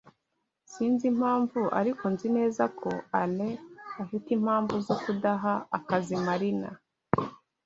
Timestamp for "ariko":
1.79-2.03